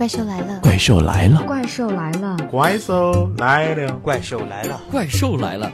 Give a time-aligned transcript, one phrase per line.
[0.00, 0.58] 怪兽来了！
[0.62, 1.42] 怪兽来了！
[1.46, 2.34] 怪兽来了！
[2.50, 3.86] 怪兽来了！
[4.00, 4.80] 怪兽来了！
[4.90, 5.70] 怪兽来了！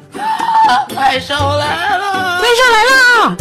[0.98, 2.00] 怪兽来了！
[2.40, 3.36] 怪兽来了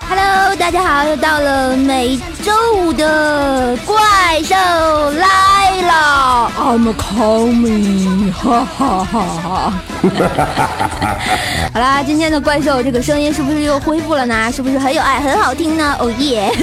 [0.00, 4.56] ！Hello，大家好，又到了每周五的怪兽
[5.12, 5.53] 来
[5.84, 9.72] 了，I'm coming，哈哈哈哈！
[11.72, 14.50] 好啦，今天的怪兽这个声音是不是又恢复了呢？
[14.52, 15.96] 是不是很有爱，很好听呢？
[16.00, 16.52] 哦耶！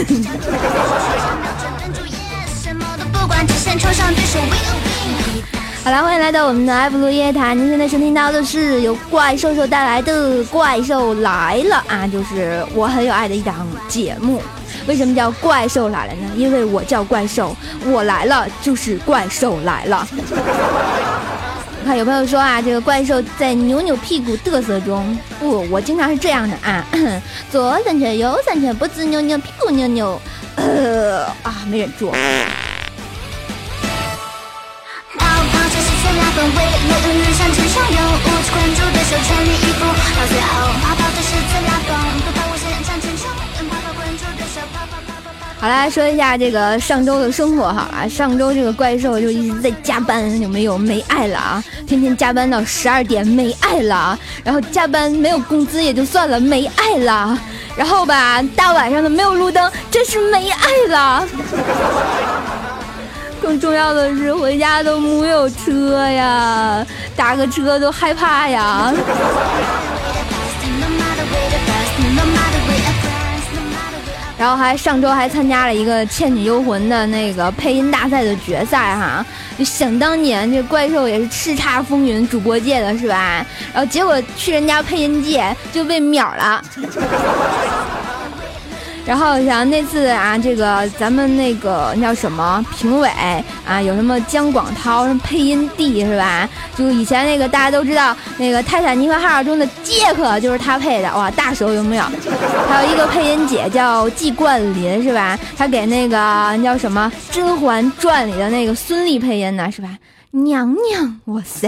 [5.84, 7.58] 好啦，欢迎来到我们的埃布鲁夜谈。
[7.58, 14.42] 您现在收听到的是由怪兽兽带来的《怪兽来了》啊，就是我很有爱的一档节目。
[14.88, 16.32] 为什么叫怪兽来了呢？
[16.36, 20.08] 因为我叫怪兽，我来了就是怪兽来了。
[21.86, 26.86] 看有朋友说啊，这个怪兽在扭扭屁股嘚瑟中，不，我经常是这样的啊，
[27.52, 30.22] 左三圈，右三圈，脖子扭扭，屁股扭扭，
[30.56, 32.12] 呃啊，没忍住。
[45.62, 48.10] 好啦，说一下这个上周的生活好了。
[48.10, 51.64] 上周这个怪兽就一直在加班，有没有没爱了啊？
[51.86, 57.38] 天天加班到十二点没爱了，然后加班没有工资也就算了，没爱了。
[57.78, 61.28] 然后吧，大晚上的没有路灯，真是没爱了。
[63.40, 66.84] 更重要的是，回家都没有车呀，
[67.16, 68.92] 打个车都害怕呀。
[74.42, 79.24] 然后还上周还参加了一个《倩女幽魂》的那个配音大赛的决赛哈，
[79.56, 83.46] 就想当年这怪兽也是叱咤风云主播界的是吧？
[83.72, 86.60] 然后结果去人家配音界就被秒了。
[89.06, 93.10] 然后像那次啊，这个咱们那个叫什么评委
[93.68, 96.48] 啊，有什么姜广涛什么配音帝是吧？
[96.78, 102.04] 就以前那个大家都知道那个《泰坦尼克号》中的杰克就是他配的，哇，大手有没有？
[102.70, 105.38] 还有一个配音姐叫季冠霖是吧？
[105.58, 106.16] 他给那个
[106.64, 109.90] 叫什么《甄嬛传》里的那个孙俪配音呢是吧？
[110.32, 111.68] 娘娘，哇塞！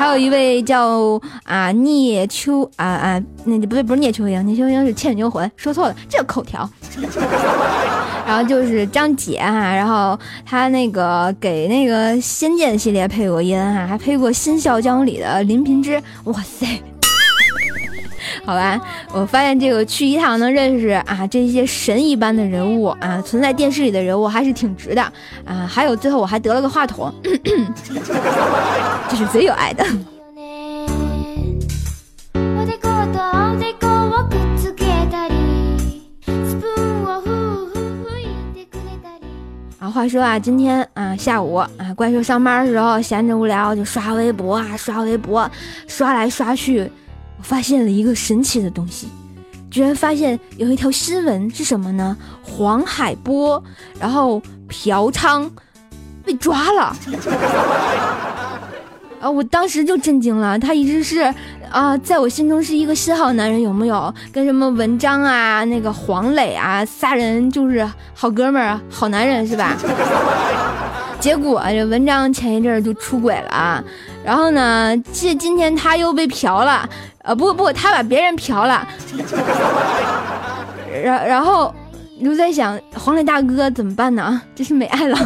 [0.00, 6.66] 还有一位叫啊聂秋啊啊，那不对，不是聂秋英，聂秋英是《倩女幽魂》，说错了，这个口条。
[8.26, 16.82] 然后就是张姐哈，然后她那个给那个《仙剑》系列配过音哈，还配过《新笑江》里的林平之，哇塞！
[18.44, 18.80] 好吧，
[19.12, 25.02] 我发现这个去一趟能认识啊这些神一般的人物啊，存在电视里的人物还是挺值的
[25.44, 25.66] 啊。
[25.68, 27.12] 还有最后我还得了个话筒，
[29.08, 29.84] 这是最有爱的。
[39.78, 45.48] 啊，话说啊，今天啊下午啊，怪兽上班的时候闲着无聊就刷微博啊，刷微博，
[45.86, 46.90] 刷来刷去。
[47.42, 49.08] 发现了一个神奇的东西，
[49.70, 52.16] 居然发现有一条新闻是什么呢？
[52.42, 53.62] 黄海波，
[53.98, 55.48] 然后嫖娼
[56.24, 56.96] 被抓了。
[59.20, 59.30] 啊！
[59.30, 61.32] 我当时就震惊了，他一直是
[61.70, 64.14] 啊，在我心中是一个新好男人，有没有？
[64.32, 69.76] 跟什么文章啊、那个黄磊啊，仨人就是好哥们儿、好男人，是吧？
[71.20, 73.84] 结果这文章前一阵就出轨了，
[74.24, 76.88] 然后呢，今今天他又被嫖了，
[77.22, 78.86] 呃，不不，他把别人嫖了，
[81.02, 81.74] 然然后
[82.18, 84.40] 你就在想，黄磊大哥怎么办呢？
[84.54, 85.16] 真是没爱了。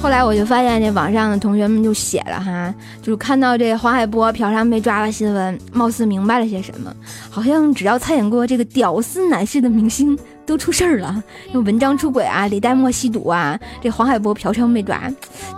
[0.00, 6.92] 后来我就发现，这网上的同学们就写了哈，就是看到这黄海波嫖娼被抓的新闻，貌似明白了些什么。
[7.30, 10.18] 好像只要参演过这个屌丝男士的明星
[10.52, 15.10] 都出事儿了用文章出轨啊李代沫吸毒啊这黄海波嫖娼被抓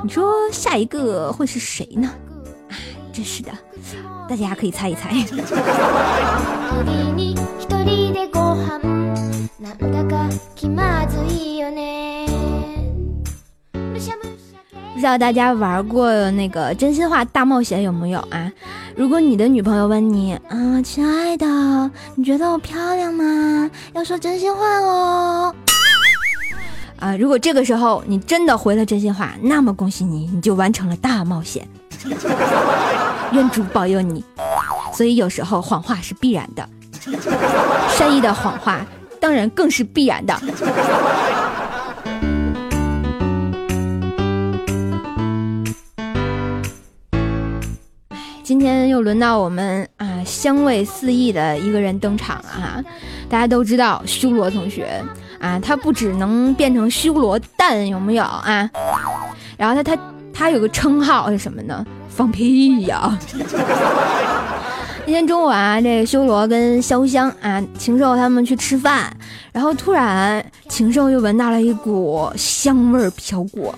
[0.05, 2.09] 你说下一个会是谁呢？
[3.13, 3.51] 真是的
[4.29, 5.11] 大家还可以猜一猜。
[14.95, 18.51] 不知道大家玩过那个真心话大冒险有没有啊？
[18.95, 21.47] 如果你的女朋友问你啊，亲爱的，
[22.15, 23.69] 你觉得我漂亮吗？
[23.93, 25.53] 要说真心话哦。
[27.01, 31.69] 啊，如果这个时候你真的回了真心话，那么恭喜你，你就完成了大冒险。
[33.33, 34.25] 愿主保佑你。
[34.93, 36.69] 所以有时候谎话是必然的，
[37.91, 38.87] 善意的谎话
[39.21, 40.41] 当然更是必然的。
[48.45, 52.85] 今天又轮到我们啊，香味四溢的一个人登场了哈。
[53.27, 55.03] 大家都知道修罗同学
[55.41, 58.69] 啊，他不只能变成修罗蛋，有没有啊？
[59.57, 61.83] 然后他他他有个称号是什么呢？
[62.11, 63.19] 放屁呀！
[65.07, 69.11] 那天中午啊，这个修罗跟潇湘啊、禽兽他们去吃饭，
[69.53, 73.75] 然后突然禽兽就闻到了一股香味飘过，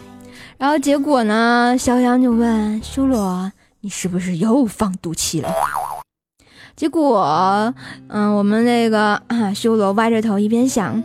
[0.58, 3.52] 然后结果呢，潇湘就问修罗。
[3.86, 5.48] 你是不是又放毒气了？
[6.74, 7.72] 结果，
[8.08, 11.00] 嗯，我们那个啊，修罗歪着头一边想，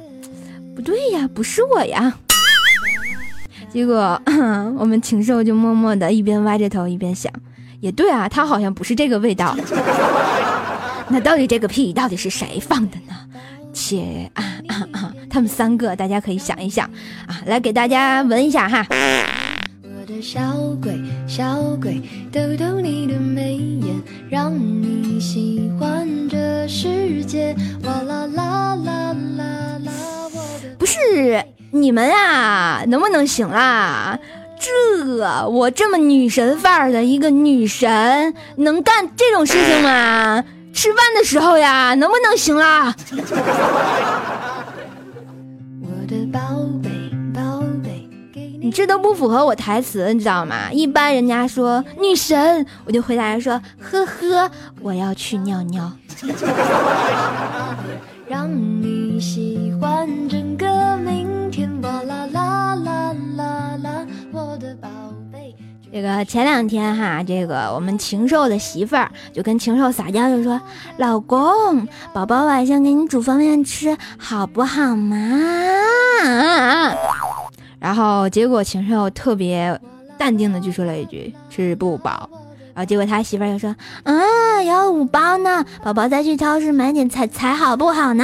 [0.75, 2.12] 不对呀，不是我呀。
[3.72, 4.19] 结果，
[4.80, 7.31] 我们禽兽就默默的一边歪着头一边想，
[7.81, 9.56] 也对啊，他好像不是这个味道。
[11.07, 13.13] 那到底这个屁到底是谁放的呢？
[13.74, 16.89] 且啊啊啊，他们三个，大家可以想一想
[17.27, 18.84] 啊，来给大家闻一下哈。
[20.19, 20.40] 小
[20.81, 27.56] 鬼，小鬼，逗逗你的眉眼，让你喜欢这世界。
[27.84, 29.92] 哇啦啦啦啦啦！
[30.80, 30.98] 不是
[31.69, 34.18] 你们啊，能不能行啦？
[34.60, 40.44] 这我这么女神范儿的一个女神，能干这种事情吗？
[40.74, 42.96] 吃饭的时候呀，能不能行啦？
[48.73, 50.71] 这都不符合我台词，你知道吗？
[50.71, 54.50] 一般人家说女神，我就回答说呵呵，
[54.81, 55.91] 我要去尿尿。
[58.27, 58.50] 让
[58.81, 64.88] 你喜欢整个明天，哇啦啦啦啦啦，我的宝
[65.33, 65.53] 贝。
[65.91, 70.62] 这个前两天哈，这个我们禽兽的媳妇儿就跟禽兽撒娇，就说
[70.95, 75.17] ：“老公，宝宝晚上给你煮方便面吃，好不好嘛？”
[77.81, 79.78] 然后结果禽兽特别
[80.18, 82.30] 淡定的就说了一句吃不饱，
[82.75, 88.24] 然后结果他媳妇儿就说嗯有五包呢，宝宝再去超市买点菜菜好不好呢？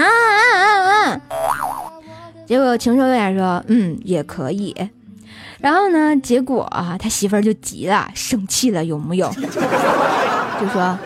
[2.45, 4.75] 结果禽兽有点说嗯也可以，
[5.60, 9.27] 然后呢结果啊他媳妇儿就急了生气了有木有？
[10.62, 10.98] 就说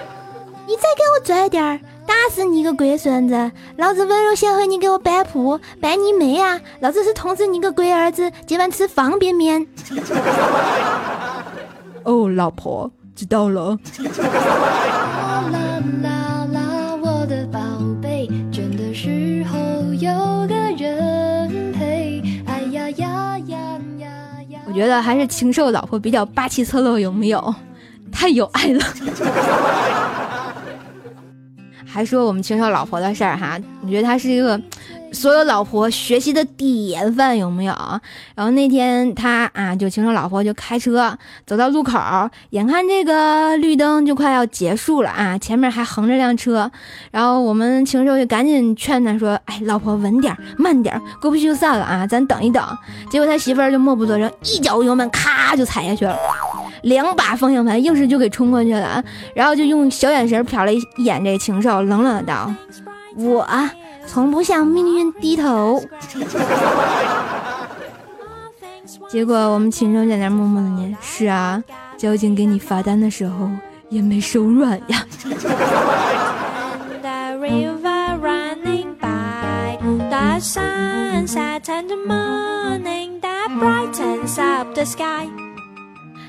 [0.67, 1.79] 你再给我拽点儿。
[2.11, 3.51] 打死你个龟孙子！
[3.77, 6.59] 老子温柔贤惠，你给我摆谱，摆你妹啊！
[6.81, 8.29] 老子是通知你个龟儿子！
[8.45, 9.65] 今晚吃方便面。
[12.03, 13.77] 哦，老婆，知道了。
[24.67, 27.55] 我觉得还是禽兽老婆比较霸气侧漏，有没有？
[28.11, 28.83] 太有爱了。
[31.91, 34.59] 还说我们禽兽老婆的事儿哈，我觉得他是一个
[35.11, 37.73] 所有老婆学习的典范，有没有？
[38.33, 41.99] 然后那天他啊，就禽兽老婆就开车走到路口，
[42.51, 46.71] 眼看这个绿灯就快要结束了啊，前面还横着辆车，
[47.11, 52.65] 然后我们禽兽就赶紧劝他说：“哎，老婆稳点，慢点，过不去就散了啊，咱等一等。”
[53.11, 56.15] 结果他媳妇儿就默不作声，一脚油门咔就踩下去了。
[56.83, 59.03] 两把方向盘硬是就给冲过去了，
[59.35, 62.51] 然后就用小眼神瞟了一眼这禽兽，冷冷的道
[63.15, 63.47] ：“我
[64.07, 65.81] 从不向命运低头。”
[69.07, 71.61] 结果我们禽兽在那默默的念：“是啊，
[71.97, 73.49] 交警给你罚单的时候
[73.89, 75.05] 也没手软呀。”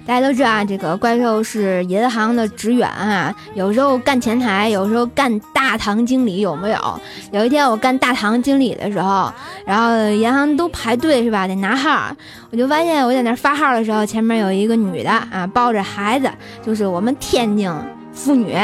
[0.05, 7.01] 大家都知道啊，这个怪兽是银行的职员啊，有时候干前台，有时候干大堂经理，有没有？
[7.31, 9.33] 有一天我干大堂经理的时候，
[9.65, 12.15] 然后银行都排队是吧，得拿号，
[12.51, 16.29] 我就发现我在那发号的时候，前面有一个女的啊，抱着孩子，
[16.65, 17.73] 就是我们天津
[18.13, 18.57] 妇女。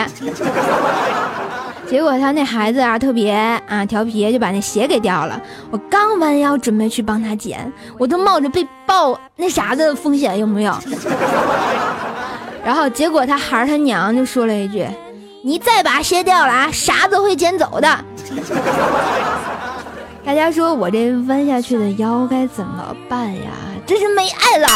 [1.89, 3.33] 结果他那孩子啊特别
[3.67, 5.41] 啊调皮，就把那鞋给掉了。
[5.71, 10.79] 我刚弯腰准备去帮他捡，我都冒着被爆那啥的风险，有没有？
[12.65, 14.87] 然后结果他孩儿他娘就说了一句
[15.43, 17.89] ：“你再把鞋掉了啊，啥子会捡走的。
[20.27, 23.51] ”大家说我这弯下去的腰该怎么办呀？
[23.87, 24.69] 真是没爱了。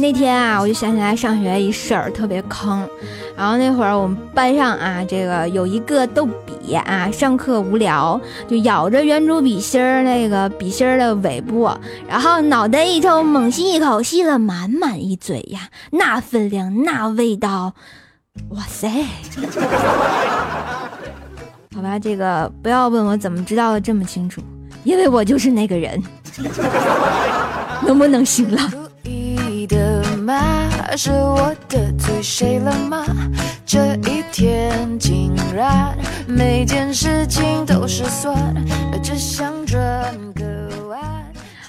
[0.00, 2.88] 那天啊，我就想起来上学一事儿，特别坑。
[3.36, 11.68] 然后那会儿我们班上啊，这个有一个逗比啊，上课无聊就咬着圆珠笔芯儿那个笔芯儿的尾部，
[12.08, 17.74] 然后脑袋一抽，猛吸一口，吸了满满一嘴呀，那分量，那味道，
[18.50, 18.88] 哇塞！
[21.74, 24.42] 好吧，这个不要问我怎么知道的这么清楚，
[24.84, 26.02] 因为我就是那个人。
[27.86, 28.60] 能不能行了？
[29.68, 30.40] 的吗？
[30.96, 33.04] 是我得罪谁了吗？
[33.66, 35.94] 这一天竟然
[36.26, 38.34] 每件事情都失算，
[39.02, 39.80] 只想转
[40.34, 40.67] 个弯。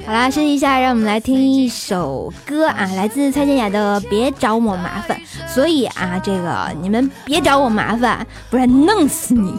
[0.09, 5.15] 好啦，休息一下，让我们来听一首歌啊，来自蔡健雅的《别找我麻烦》。
[5.47, 9.53] 所以啊，这个你们别找我麻烦，不然弄死你！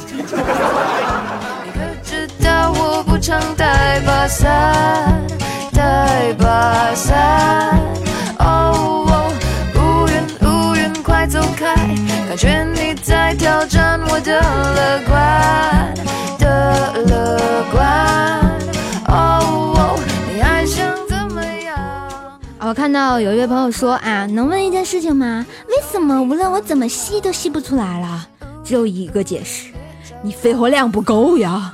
[11.29, 11.77] 走开，
[12.27, 15.95] 感觉你在挑战我的乐观
[22.71, 25.45] 我看到有一位朋友说啊，能问一件事情吗？
[25.67, 28.29] 为什么无论我怎么吸都吸不出来了？
[28.63, 29.73] 只有一个解释，
[30.23, 31.73] 你肺活量不够呀。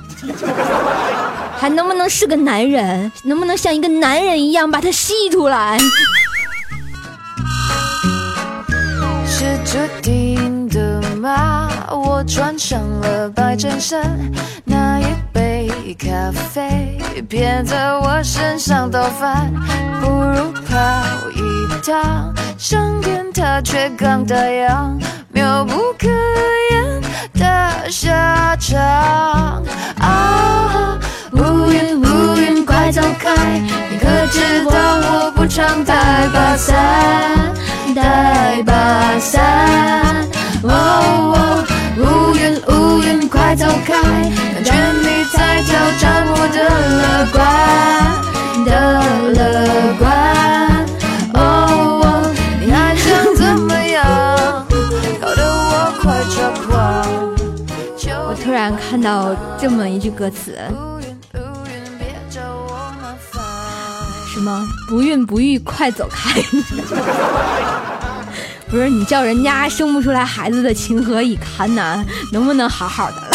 [1.55, 3.11] 还能不能是个男人？
[3.25, 5.77] 能不能像一个男人一样把它吸出来？
[9.27, 11.69] 是注定的吗？
[11.91, 14.19] 我穿上了白衬衫，
[14.65, 15.03] 那一
[15.37, 16.97] 杯咖啡
[17.29, 19.53] 偏在我身上倒翻，
[20.01, 20.75] 不如跑
[21.31, 21.41] 一
[21.85, 24.99] 趟，商店它却刚打烊，
[25.31, 26.07] 妙不可
[26.71, 27.01] 言
[27.35, 29.63] 的下场。
[29.99, 30.97] 啊，
[31.33, 33.35] 乌云乌云快走开！
[33.91, 36.75] 你可知道我不常带把伞？
[37.93, 40.25] 带把伞。
[40.63, 40.73] 哦
[41.35, 41.63] 哦，
[41.97, 43.93] 乌云乌云快走开！
[44.53, 46.57] 感觉你在挑战我的
[47.01, 47.35] 乐观
[48.65, 48.69] 的
[49.33, 49.35] 乐
[49.97, 50.05] 观。
[51.33, 51.37] 哦
[52.03, 52.05] 哦，
[52.59, 54.03] 你还想怎么样？
[55.19, 56.35] 搞得我快抓
[56.65, 56.67] 狂。
[58.29, 60.55] 我突然看到这么一句歌词。
[64.33, 66.39] 什么不孕不育快走开！
[68.69, 72.03] 不是你叫人家生不出来孩子的情何以堪呐？
[72.33, 73.29] 能不能好好的了？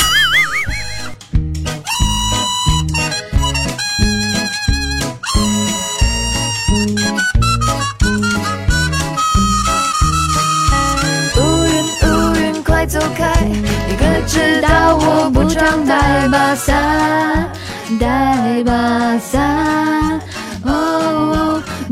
[11.38, 13.32] 乌云乌云快走开！
[13.42, 17.50] 你可知道我不常带把伞？
[17.98, 20.20] 带把伞，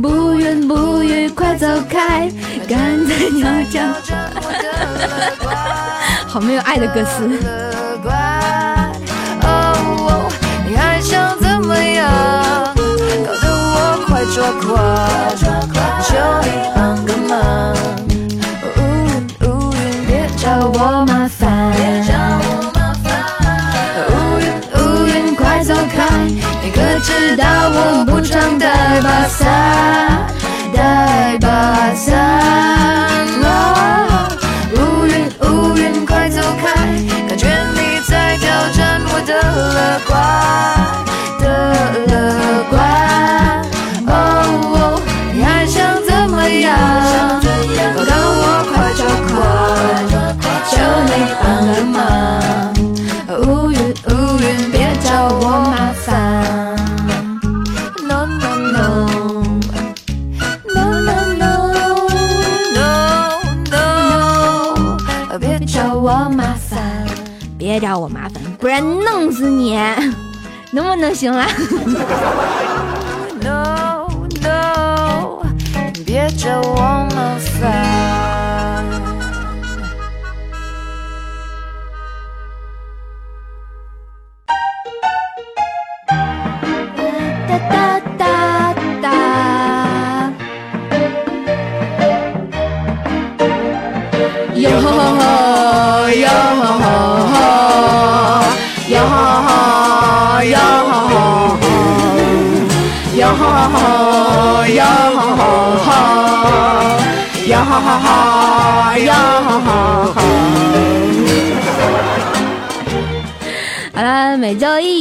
[0.00, 2.30] 不孕不语快走开！
[2.66, 4.64] 赶在挑战，挑战我的
[4.96, 5.54] 乐观。
[6.26, 7.28] 好没有爱的歌词。
[7.28, 8.10] 乐观。
[9.42, 10.28] 哦，
[10.66, 12.08] 你还想怎么样？
[12.74, 14.66] 搞得我快抓狂，
[16.02, 16.08] 求
[16.44, 17.89] 你帮个忙。
[27.40, 28.40] 可知道
[71.20, 71.46] 行了？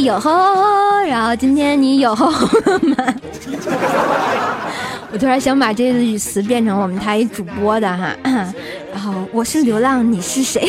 [0.09, 0.31] 有吼，
[1.07, 2.95] 然后今天你有吼吗？
[5.11, 8.15] 我突然想把这个语词变成我们台主播的哈，
[8.91, 10.61] 然后我是流浪，你是谁？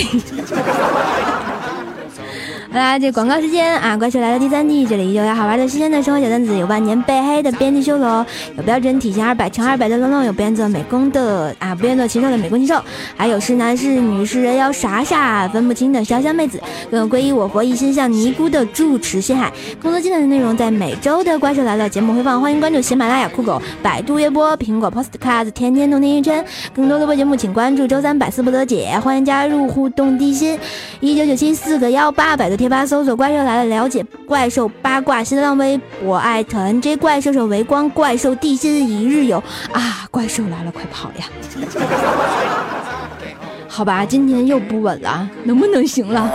[2.72, 3.96] 好啦，这广告时间啊！
[3.96, 8.24] 怪兽来到第三季，这里有好玩的、新鲜的生活小段子，有万年被黑的编辑修罗，
[8.56, 12.80] 有标准体型二百乘二百的龙龙，有不愿做美工的啊，不愿做禽兽的美工禽兽，
[13.16, 16.62] 还有是男是女是人妖傻傻分不清的潇湘妹子，
[16.92, 19.52] 更有皈依我佛一心向尼姑的住持心海。
[19.82, 26.44] 更多精彩的内容在每周的怪兽来了节目回放，欢迎关注喜马拉雅、酷狗、百度乐播、苹果 Podcast、天天动听一圈。
[26.72, 30.56] 更多的播节目请关注周三百思不得解，欢迎加入互动地心
[31.00, 32.59] 一九九七四个幺八百的。
[32.60, 35.24] 贴吧搜索“怪兽来了”，了解怪兽八卦。
[35.24, 40.06] 新浪微博艾特 NJ 怪兽手围观怪兽地心一日游啊！
[40.10, 41.24] 怪兽来了，快跑呀！
[43.66, 46.30] 好吧，今天又不稳了，能不能行了？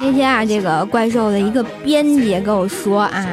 [0.00, 3.26] 那天啊，这个怪兽的一个编辑跟我说啊。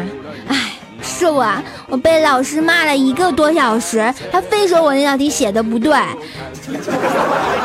[0.48, 0.72] 哎
[1.07, 1.45] 是我，
[1.88, 5.93] 我被老师骂了一个多小时，他非说我那道题写的不对。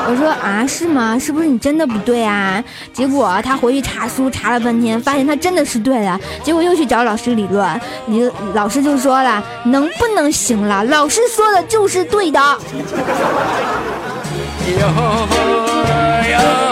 [0.06, 1.18] 我说啊，是吗？
[1.18, 2.62] 是不是你真的不对啊？
[2.92, 6.20] 结果他回去查书查了半天，发现他真的是对的。
[6.42, 10.84] 结果又去找老师理论，你老师就说了，能不能行了？
[10.84, 12.38] 老师说的就是对的。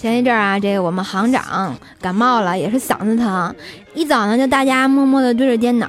[0.00, 3.52] 前一阵啊，这个我们行长感冒了，也是嗓子疼。
[3.94, 5.88] 一早呢，就大家默默的对着电脑，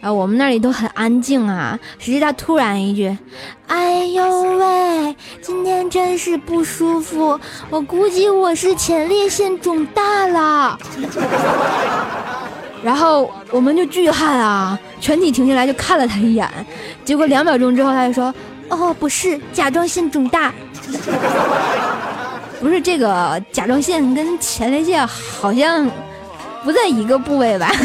[0.00, 1.76] 然后我们那里都很安静啊。
[1.98, 3.18] 谁知道突然一句
[3.66, 7.36] ：“哎呦喂，今天真是不舒服，
[7.68, 10.78] 我估计我是前列腺肿大了。”
[12.84, 16.48] 然后我们就巨汗啊，全体停下来就看了他一眼。
[17.04, 18.32] 结果两秒钟之后，他就说
[18.70, 20.54] ：“哦，不是，甲状腺肿大。”
[22.60, 25.88] 不是这个甲状腺跟前列腺好像
[26.64, 27.70] 不在一个部位吧？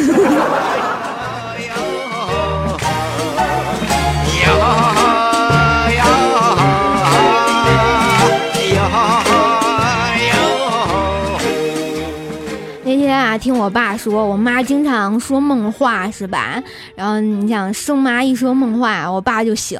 [12.86, 16.62] 那天啊，听我爸说，我妈经常说梦话，是吧？
[16.96, 19.80] 然后你想生妈一说梦话，我爸就醒，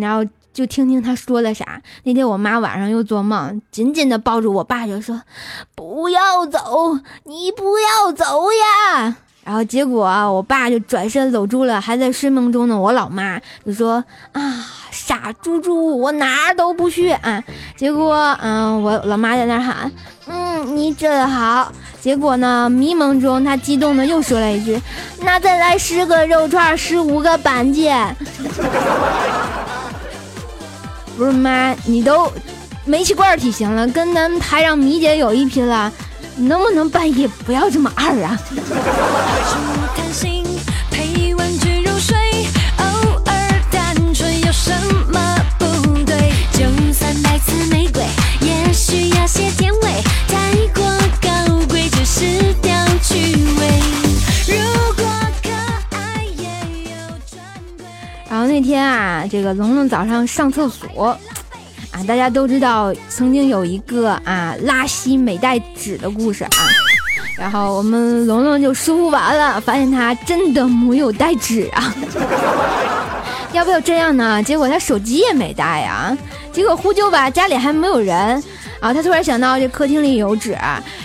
[0.00, 0.24] 然后。
[0.52, 1.80] 就听听他说的啥。
[2.04, 5.22] 那天我妈晚上又做梦，紧紧的抱住我爸，就说
[5.74, 17.42] ：“不要走，你不要走呀。”然后结果我爸就转身搂住了还在睡梦中的我老妈，就说：“啊，傻猪猪，我哪儿都不去啊。”
[17.76, 19.90] 结果，嗯，我老妈在那喊
[20.28, 24.80] ：“嗯，你真好。”结果呢，迷蒙中他激动的又说了一句
[25.22, 28.14] ：“那再来十个肉串，十五个板腱。”
[31.22, 32.28] 不是妈，你都
[32.84, 35.92] 煤气罐体型了，跟咱们台上米姐有一拼了，
[36.34, 38.36] 能不能半夜不要这么二啊？
[58.46, 61.08] 那天啊，这个龙龙早上上厕所，
[61.90, 66.50] 啊，大家都知道曾经有一个啊拉稀没带纸的故事啊，
[67.38, 71.94] 然后我们龙龙就舒服完了，发现他真的没有带纸啊，
[73.52, 74.42] 要不要这样呢？
[74.42, 76.16] 结果他手机也没带呀，
[76.52, 78.42] 结果呼救吧，家里还没有人，
[78.80, 80.56] 啊他突然想到这客厅里有纸，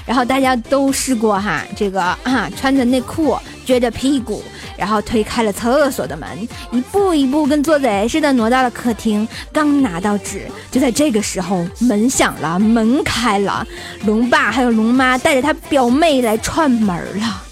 [0.05, 4.43] 然后大家都试过哈，这个啊穿着内裤撅着屁股。
[4.77, 9.27] 然后推开了厕所的门，一步一步跟做贼似的挪到了客厅。
[9.51, 13.65] 刚拿到纸，就在这个时候，门响了，门开了，
[14.05, 17.43] 龙爸还有龙妈带着他表妹来串门了。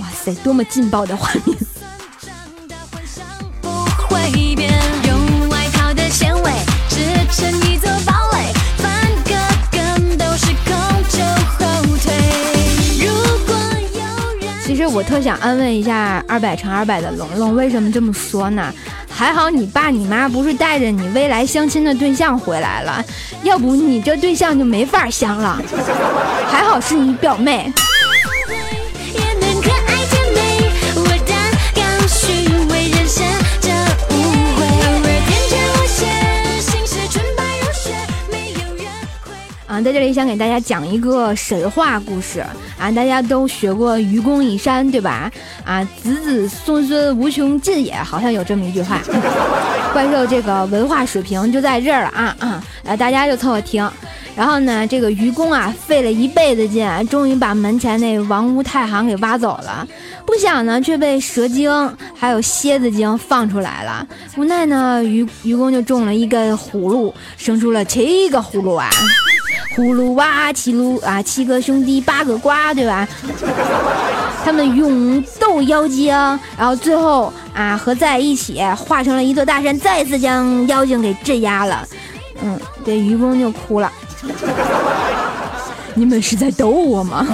[0.00, 1.56] 哇塞，多么劲爆的画面！
[14.64, 18.72] 其实我特想安慰一下二百乘二百的龙龙，为什么这么说呢？
[19.10, 23.04] 还好你爸你妈不是带着你未来相亲的对象回来了，
[23.42, 25.60] 要不你这对象就没法相了。
[26.46, 27.70] 还好是你表妹。
[39.66, 42.44] 啊，在这里想给大家讲一个神话故事。
[42.82, 45.30] 啊，大家都学过愚公移山，对吧？
[45.64, 49.00] 啊，子子孙孙无穷尽也，好像有这么一句话。
[49.94, 52.64] 怪兽这个文化水平就在这儿了啊啊！
[52.82, 53.88] 来，大家就凑合听。
[54.34, 59.86] 然后呢，这个愚公啊，费了一辈子劲，终于把门前那王屋太行给挖走了。
[60.26, 61.70] 不想呢，却被蛇精
[62.18, 64.04] 还有蝎子精放出来了。
[64.36, 68.90] 无奈呢，愚愚公就中了一根葫芦，生出了七个葫芦娃。
[69.74, 73.08] 葫芦娃七路啊，七个兄弟八个瓜，对吧？
[74.44, 76.14] 他们勇斗妖精，
[76.58, 81.86] 然后最后啊合在一起，化成了一座大山，再次将妖精给镇压了。
[82.42, 83.90] 嗯，这愚公就哭了。
[85.94, 87.26] 你们是在逗我吗？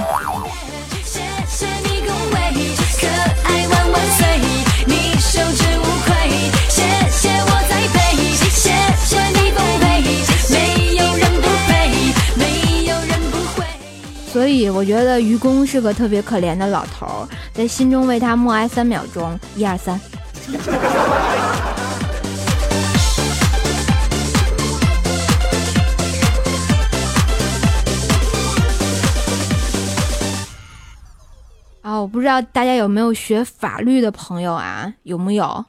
[14.39, 19.99] 所以我觉得愚公是个特别可怜的老头，在心中为他默哀三秒钟，一二三。
[31.81, 34.93] 啊，我不知道大家有没有学法律的朋友啊？
[35.03, 35.65] 有没有？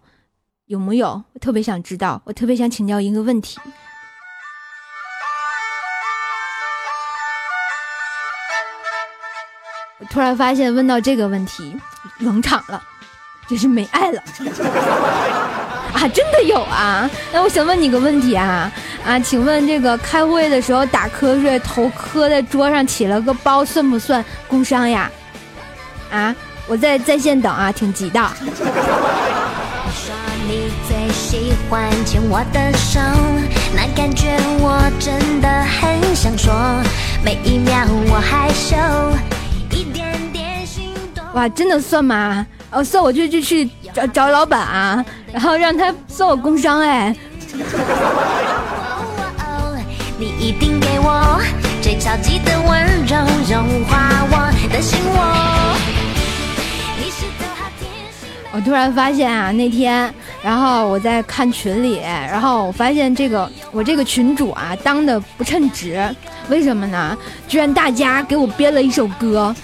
[0.66, 1.20] 有没有？
[1.32, 3.58] 我特别想知道，我特别想请教一个问题。
[10.10, 11.74] 突然发现，问到这个问题，
[12.18, 12.82] 冷场了，
[13.48, 14.22] 就是没爱了。
[15.94, 17.08] 啊，真的有啊！
[17.32, 18.70] 那我想问你个问题啊
[19.04, 25.10] 啊，请问这个开会的时候打瞌睡，头磕在桌上起了个包，算不算工伤呀？
[26.10, 26.34] 啊，
[26.66, 28.20] 我在在线等啊，挺急的。
[29.92, 30.14] 说
[30.46, 33.00] 你最喜欢牵我的手，
[33.74, 36.52] 那感觉我真的很想说，
[37.24, 38.76] 每一秒我害羞，
[41.34, 42.46] 哇，真的算吗？
[42.70, 47.14] 哦，算我就就去找找老板啊，然后让他算我工伤哎。
[50.18, 51.40] 你一定给我
[51.80, 53.16] 最超级的温柔，
[53.48, 55.76] 融化我的心窝。
[58.52, 60.12] 我突然发现啊，那天，
[60.42, 66.12] 然后我在看群里，然后我发现这个我这个群主啊当的不称职，
[66.48, 67.16] 为什么呢？
[67.46, 69.54] 居然大家给我编了一首歌。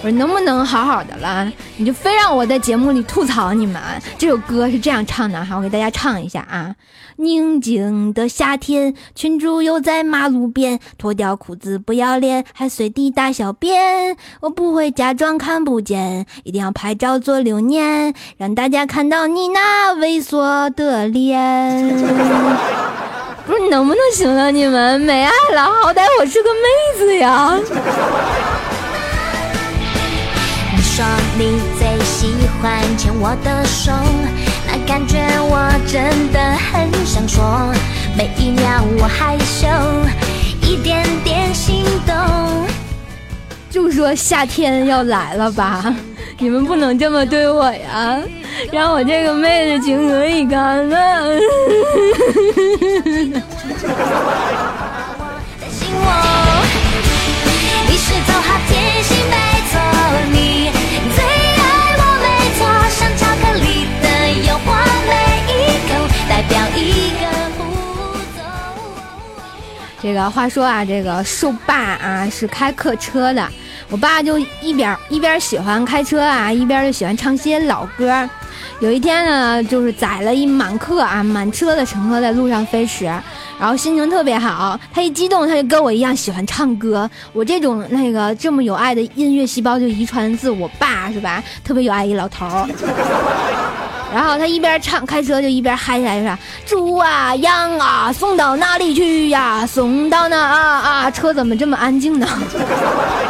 [0.00, 1.50] 我说能不能好好的了？
[1.76, 3.82] 你就非让我在节目里吐槽你们。
[4.16, 6.74] 这首歌是这样唱的哈，我给大家唱一下啊。
[7.16, 14.16] 宁静的夏天，群主又在马路边脱掉裤子，不要脸，还随地大小便。
[14.40, 21.88] 我不会假装看不见，一定要拍照做留念，让大家看到你那猥琐的脸。
[23.44, 24.52] 不是能不能行了？
[24.52, 27.58] 你们没爱了，好歹我是个妹子呀。
[30.98, 31.06] 说
[31.38, 33.92] 你最喜欢牵我的手，
[34.66, 37.72] 那感觉我真的很想说，
[38.16, 39.68] 每一秒我害羞，
[40.60, 42.16] 一点点心动。
[43.70, 45.94] 就说夏天要来了吧，
[46.36, 48.18] 你们不能这么对我呀，
[48.72, 51.22] 让我这个妹子情何以堪啊！
[70.00, 73.46] 这个话说啊，这个瘦爸啊是开客车的，
[73.90, 78.28] 我爸就一边一边喜欢开车啊，一边就喜欢唱些老歌。
[78.80, 83.06] 有一天呢，就是载了一满客啊，满车的乘客在路上飞驰，
[83.58, 84.78] 然后心情特别好。
[84.92, 87.10] 他一激动，他就跟我一样喜欢唱歌。
[87.32, 91.42] 我这种那个这么有爱的音乐细胞就遗传自我爸是吧？
[91.64, 92.68] 特别有爱一老头儿。
[94.14, 99.66] 然后他一边唱开车就一边嗨起来，就说：“猪啊羊啊，送到哪里去呀？
[99.66, 101.10] 送到那啊啊！
[101.10, 102.26] 车怎么这么安静呢？”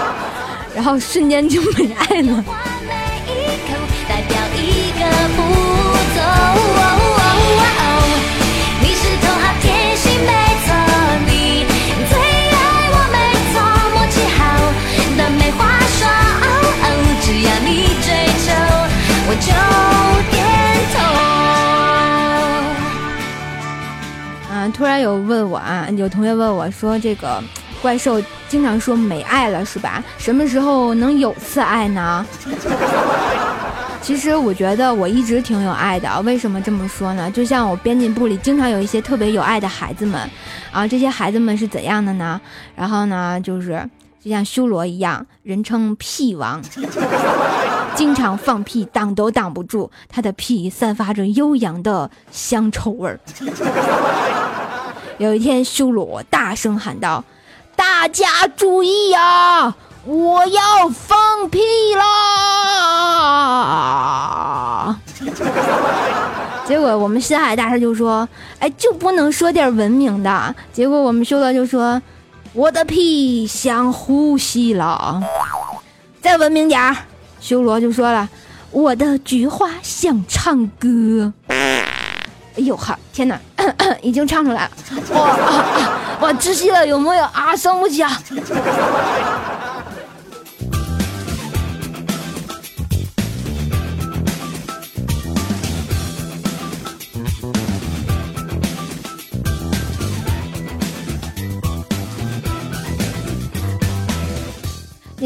[0.74, 2.44] 然后瞬间就没爱了。
[24.78, 27.42] 突然有问我啊，有同学问我说，这个
[27.82, 30.00] 怪兽经常说没爱了是吧？
[30.18, 32.24] 什么时候能有次爱呢？
[34.00, 37.28] 其实我觉得我一直挺有爱的，为什么这么说呢？
[37.28, 40.30] 就像我编辑部里经常有一些特别有爱的孩子们，
[40.70, 42.40] 啊，这些孩子们是怎样的呢？
[42.76, 43.84] 然后呢，就是
[44.22, 46.62] 就像修罗一样，人称屁王，
[47.96, 53.18] 经常放屁挡都挡不住，他的屁散发着悠扬的香臭味儿。
[55.18, 57.24] 有一天，修罗大声喊道
[57.74, 59.74] ：“大家注意呀！”
[60.07, 61.61] 我要放屁
[61.96, 62.07] 啦！
[66.64, 68.26] 结果我们深海大师就说
[68.61, 72.00] ：“哎，就不能说点文明的？”结果我们修罗就说
[72.54, 75.20] ：“我的屁想呼吸了。”
[76.22, 76.96] 再文明点儿，
[77.40, 78.28] 修罗就说了
[78.70, 81.33] ：“我的菊花想唱歌。”
[82.58, 82.98] 哎呦哈！
[83.12, 83.38] 天哪，
[84.02, 84.70] 已经唱出来了！
[85.12, 85.36] 哇
[86.20, 87.54] 哇，窒息了，有没有啊？
[87.54, 88.10] 伤不起啊！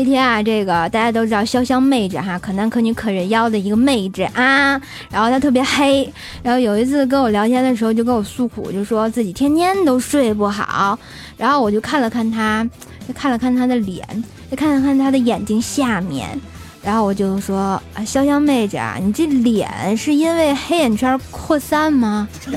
[0.03, 4.71] 那天啊，这个大家都知道潇湘妹子哈，可男可女可人妖的一个妹子啊，
[5.09, 6.13] 然后她特别黑，
[6.43, 10.99] 然后有一次跟我聊天的时候就跟我诉苦，就说自己天天都睡不好，
[11.37, 12.69] 然后我就看了看她，
[13.07, 14.05] 就看了看她的脸，
[14.51, 16.29] 就看了看她的眼睛下面，
[16.83, 22.27] 然后我就说啊，潇湘妹子啊，你这脸是因为黑眼圈扩散吗？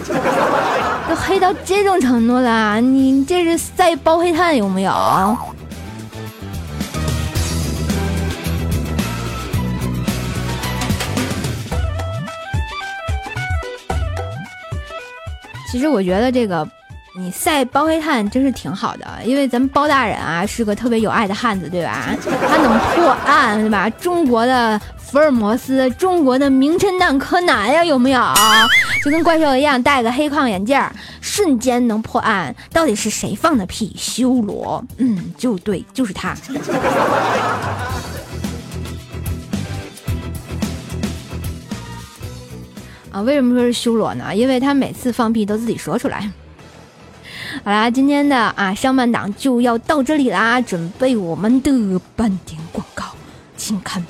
[1.08, 5.38] 都黑到这种程度了，你这是在包黑炭有没有？
[15.76, 16.66] 其实我觉得这个，
[17.20, 22.16] 你晒包黑炭真是挺好的，因为咱们包大人啊是个特别有爱的汉子，对吧？
[22.48, 23.90] 他能破案，对吧？
[23.90, 28.22] 中国的福尔摩斯，中国的名侦探柯南呀，有没有？
[29.04, 30.82] 就跟怪兽一样，戴个黑框眼镜，
[31.20, 32.56] 瞬间能破案。
[32.72, 33.94] 到底是谁放的屁？
[33.98, 36.34] 修罗，嗯，就对，就是他。
[43.16, 44.36] 啊，为什么说是修罗呢？
[44.36, 46.30] 因为他每次放屁都自己说出来。
[47.64, 51.72] 好啦，今天的啊上半档就要到这里啦，准备我们的
[52.18, 53.06] 半点广告，
[53.56, 54.04] 请看。